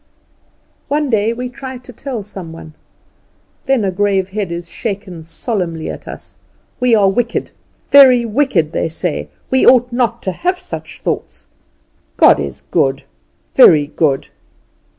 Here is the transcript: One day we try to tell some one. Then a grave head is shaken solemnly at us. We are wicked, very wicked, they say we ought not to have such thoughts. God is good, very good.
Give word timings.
One 0.87 1.11
day 1.11 1.31
we 1.31 1.47
try 1.47 1.77
to 1.77 1.93
tell 1.93 2.23
some 2.23 2.51
one. 2.51 2.73
Then 3.67 3.85
a 3.85 3.91
grave 3.91 4.29
head 4.31 4.51
is 4.51 4.67
shaken 4.67 5.21
solemnly 5.23 5.91
at 5.91 6.07
us. 6.07 6.35
We 6.79 6.95
are 6.95 7.07
wicked, 7.07 7.51
very 7.91 8.25
wicked, 8.25 8.71
they 8.71 8.87
say 8.87 9.29
we 9.51 9.63
ought 9.63 9.91
not 9.93 10.23
to 10.23 10.31
have 10.31 10.57
such 10.57 11.01
thoughts. 11.01 11.45
God 12.17 12.39
is 12.39 12.61
good, 12.71 13.03
very 13.53 13.85
good. 13.95 14.29